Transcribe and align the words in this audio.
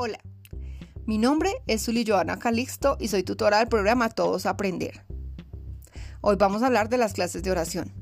Hola, 0.00 0.20
mi 1.06 1.18
nombre 1.18 1.50
es 1.66 1.86
Zuli 1.86 2.04
Joana 2.06 2.38
Calixto 2.38 2.96
y 3.00 3.08
soy 3.08 3.24
tutora 3.24 3.58
del 3.58 3.66
programa 3.66 4.08
Todos 4.08 4.46
Aprender. 4.46 5.04
Hoy 6.20 6.36
vamos 6.36 6.62
a 6.62 6.66
hablar 6.66 6.88
de 6.88 6.98
las 6.98 7.14
clases 7.14 7.42
de 7.42 7.50
oración. 7.50 7.92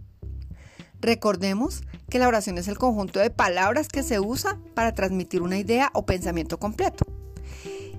Recordemos 1.00 1.84
que 2.10 2.18
la 2.18 2.28
oración 2.28 2.58
es 2.58 2.68
el 2.68 2.76
conjunto 2.76 3.18
de 3.18 3.30
palabras 3.30 3.88
que 3.88 4.02
se 4.02 4.20
usa 4.20 4.60
para 4.74 4.92
transmitir 4.92 5.40
una 5.40 5.58
idea 5.58 5.90
o 5.94 6.04
pensamiento 6.04 6.58
completo. 6.58 7.06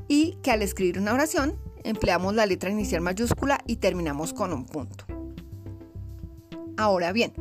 Y 0.07 0.37
que 0.43 0.51
al 0.51 0.61
escribir 0.61 0.99
una 0.99 1.15
oración 1.15 1.59
empleamos 1.83 2.35
la 2.35 2.45
letra 2.45 2.69
inicial 2.69 3.01
mayúscula 3.01 3.63
y 3.65 3.77
terminamos 3.77 4.31
con 4.31 4.53
un 4.53 4.67
punto. 4.67 5.05
Ahora 6.77 7.13
bien, 7.13 7.33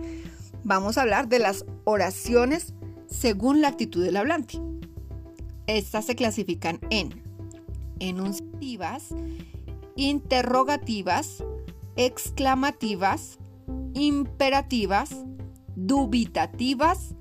vamos 0.65 0.97
a 0.97 1.03
hablar 1.03 1.29
de 1.29 1.39
las 1.39 1.67
oraciones 1.85 2.73
según 3.11 3.61
la 3.61 3.69
actitud 3.69 4.03
del 4.03 4.17
hablante. 4.17 4.59
Estas 5.67 6.05
se 6.05 6.15
clasifican 6.15 6.81
en 6.91 7.23
enunciativas, 7.99 9.15
interrogativas, 9.97 11.43
exclamativas, 11.97 13.39
imperativas, 13.95 15.25
dubitativas 15.75 17.15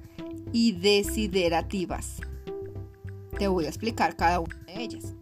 y 0.51 0.73
desiderativas. 0.73 2.17
Te 3.37 3.47
voy 3.47 3.65
a 3.65 3.69
explicar 3.69 4.15
cada 4.15 4.39
una 4.39 4.57
de 4.65 4.81
ellas. 4.81 5.13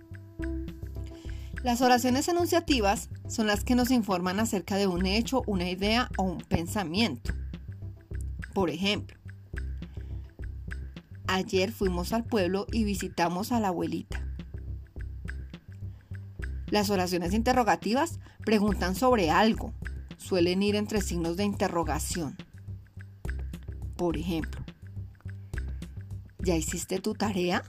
Las 1.64 1.81
oraciones 1.81 2.28
enunciativas 2.28 3.09
son 3.28 3.48
las 3.48 3.64
que 3.64 3.76
nos 3.76 3.90
informan 3.90 4.40
acerca 4.40 4.76
de 4.76 4.86
un 4.86 5.05
hecho, 5.05 5.44
una 5.48 5.70
idea 5.70 6.09
o 6.17 6.23
un 6.23 6.40
pensamiento. 6.40 7.31
Por 8.53 8.70
ejemplo, 8.70 9.17
ayer 11.34 11.72
fuimos 11.72 12.14
al 12.14 12.26
pueblo 12.26 12.67
y 12.72 12.84
visitamos 12.84 13.52
a 13.52 13.59
la 13.59 13.70
abuelita. 13.70 14.23
Las 16.70 16.89
oraciones 16.89 17.34
interrogativas 17.34 18.20
preguntan 18.45 18.95
sobre 18.95 19.30
algo. 19.30 19.73
Suelen 20.17 20.64
ir 20.64 20.76
entre 20.76 21.02
signos 21.02 21.38
de 21.38 21.44
interrogación. 21.44 22.38
Por 23.95 24.17
ejemplo, 24.17 24.64
¿ya 26.39 26.56
hiciste 26.56 27.00
tu 27.00 27.14
tarea? 27.14 27.64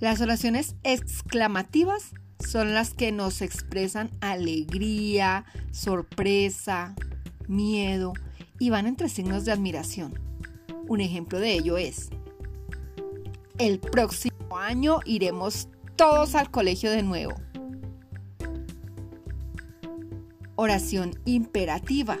Las 0.00 0.20
oraciones 0.20 0.76
exclamativas 0.82 2.12
son 2.38 2.74
las 2.74 2.94
que 2.94 3.12
nos 3.12 3.42
expresan 3.42 4.10
alegría, 4.20 5.46
sorpresa, 5.70 6.94
miedo 7.48 8.12
y 8.58 8.70
van 8.70 8.86
entre 8.86 9.08
signos 9.08 9.44
de 9.44 9.52
admiración. 9.52 10.33
Un 10.88 11.00
ejemplo 11.00 11.40
de 11.40 11.54
ello 11.54 11.78
es, 11.78 12.10
el 13.58 13.78
próximo 13.78 14.58
año 14.58 15.00
iremos 15.06 15.68
todos 15.96 16.34
al 16.34 16.50
colegio 16.50 16.90
de 16.90 17.02
nuevo. 17.02 17.34
Oración 20.56 21.18
imperativa. 21.24 22.18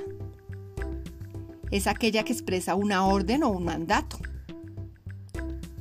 Es 1.70 1.86
aquella 1.86 2.24
que 2.24 2.32
expresa 2.32 2.74
una 2.74 3.04
orden 3.06 3.42
o 3.42 3.50
un 3.50 3.64
mandato. 3.64 4.18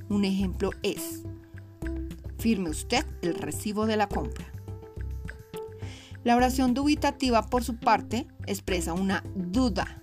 Un 0.10 0.26
ejemplo 0.26 0.72
es, 0.82 1.24
firme 2.38 2.70
usted 2.70 3.06
el 3.22 3.36
recibo 3.36 3.86
de 3.86 3.98
la 3.98 4.10
compra. 4.10 4.46
La 6.24 6.36
oración 6.36 6.74
dubitativa, 6.74 7.44
por 7.44 7.64
su 7.64 7.78
parte, 7.78 8.28
expresa 8.46 8.94
una 8.94 9.24
duda. 9.36 10.02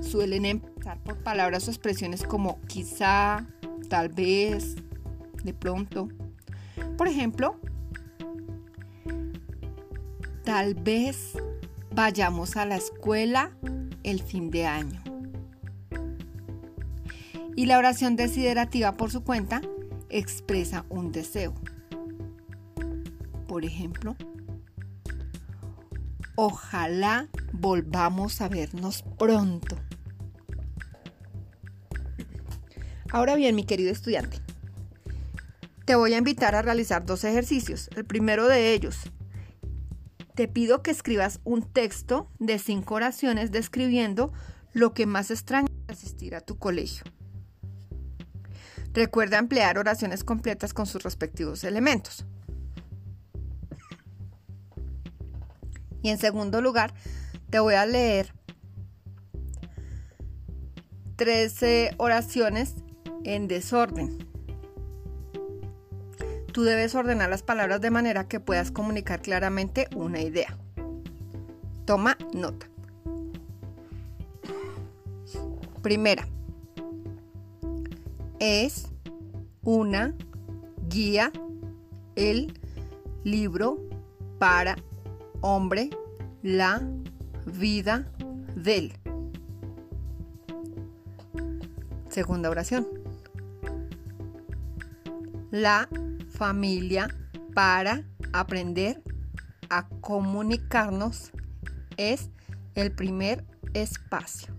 Suelen 0.00 0.44
por 1.04 1.16
palabras 1.18 1.68
o 1.68 1.70
expresiones 1.70 2.22
como 2.22 2.60
quizá, 2.62 3.46
tal 3.88 4.08
vez, 4.08 4.76
de 5.44 5.54
pronto. 5.54 6.08
Por 6.96 7.08
ejemplo, 7.08 7.60
tal 10.44 10.74
vez 10.74 11.32
vayamos 11.94 12.56
a 12.56 12.64
la 12.64 12.76
escuela 12.76 13.50
el 14.02 14.22
fin 14.22 14.50
de 14.50 14.66
año. 14.66 15.02
Y 17.56 17.66
la 17.66 17.78
oración 17.78 18.16
desiderativa 18.16 18.96
por 18.96 19.10
su 19.10 19.24
cuenta 19.24 19.60
expresa 20.08 20.84
un 20.88 21.12
deseo. 21.12 21.54
Por 23.48 23.64
ejemplo, 23.64 24.16
ojalá 26.36 27.28
volvamos 27.52 28.40
a 28.40 28.48
vernos 28.48 29.02
pronto. 29.18 29.76
Ahora 33.10 33.36
bien, 33.36 33.54
mi 33.54 33.64
querido 33.64 33.90
estudiante, 33.90 34.38
te 35.86 35.94
voy 35.94 36.12
a 36.12 36.18
invitar 36.18 36.54
a 36.54 36.60
realizar 36.60 37.06
dos 37.06 37.24
ejercicios. 37.24 37.88
El 37.96 38.04
primero 38.04 38.46
de 38.48 38.74
ellos, 38.74 38.98
te 40.34 40.46
pido 40.46 40.82
que 40.82 40.90
escribas 40.90 41.40
un 41.44 41.62
texto 41.62 42.30
de 42.38 42.58
cinco 42.58 42.96
oraciones 42.96 43.50
describiendo 43.50 44.32
lo 44.74 44.92
que 44.92 45.06
más 45.06 45.30
extraña 45.30 45.68
asistir 45.88 46.34
a 46.34 46.42
tu 46.42 46.58
colegio. 46.58 47.04
Recuerda 48.92 49.38
emplear 49.38 49.78
oraciones 49.78 50.22
completas 50.22 50.74
con 50.74 50.84
sus 50.84 51.02
respectivos 51.02 51.64
elementos. 51.64 52.26
Y 56.02 56.10
en 56.10 56.18
segundo 56.18 56.60
lugar, 56.60 56.92
te 57.48 57.58
voy 57.58 57.74
a 57.74 57.86
leer 57.86 58.34
13 61.16 61.94
oraciones 61.96 62.74
en 63.24 63.48
desorden 63.48 64.28
Tú 66.58 66.64
debes 66.64 66.96
ordenar 66.96 67.30
las 67.30 67.44
palabras 67.44 67.80
de 67.80 67.92
manera 67.92 68.26
que 68.26 68.40
puedas 68.40 68.72
comunicar 68.72 69.22
claramente 69.22 69.86
una 69.94 70.20
idea. 70.20 70.58
Toma 71.84 72.18
nota. 72.32 72.68
Primera. 75.82 76.26
Es 78.40 78.88
una 79.62 80.16
guía 80.88 81.30
el 82.16 82.52
libro 83.22 83.78
para 84.40 84.76
hombre 85.40 85.90
la 86.42 86.82
vida 87.46 88.10
del. 88.56 88.94
Segunda 92.08 92.50
oración. 92.50 92.88
La 95.50 95.88
familia 96.28 97.08
para 97.54 98.04
aprender 98.34 99.02
a 99.70 99.88
comunicarnos 99.88 101.32
es 101.96 102.30
el 102.74 102.92
primer 102.92 103.46
espacio. 103.72 104.54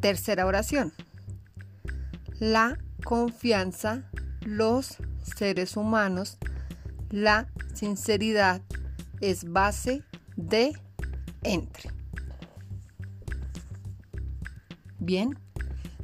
Tercera 0.00 0.46
oración. 0.46 0.92
La 2.40 2.76
confianza, 3.04 4.10
los 4.40 4.96
seres 5.22 5.76
humanos, 5.76 6.38
la 7.10 7.48
sinceridad 7.74 8.62
es 9.20 9.44
base 9.44 10.02
de 10.36 10.72
entre. 11.44 11.90
Bien, 14.98 15.38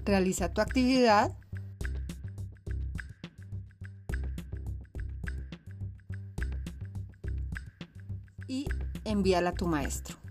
realiza 0.04 0.52
tu 0.52 0.60
actividad 0.60 1.36
envíala 9.06 9.50
a 9.50 9.54
tu 9.54 9.66
maestro. 9.66 10.25